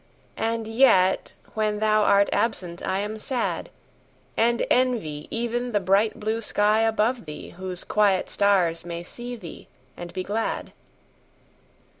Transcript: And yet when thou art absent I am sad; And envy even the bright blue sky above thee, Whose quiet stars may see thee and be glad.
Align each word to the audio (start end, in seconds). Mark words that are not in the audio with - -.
And 0.37 0.65
yet 0.65 1.35
when 1.53 1.77
thou 1.77 2.01
art 2.01 2.27
absent 2.33 2.81
I 2.81 2.97
am 3.01 3.19
sad; 3.19 3.69
And 4.35 4.65
envy 4.71 5.27
even 5.29 5.73
the 5.73 5.79
bright 5.79 6.19
blue 6.19 6.41
sky 6.41 6.79
above 6.79 7.25
thee, 7.25 7.49
Whose 7.51 7.83
quiet 7.83 8.27
stars 8.27 8.83
may 8.83 9.03
see 9.03 9.35
thee 9.35 9.67
and 9.95 10.11
be 10.11 10.23
glad. 10.23 10.73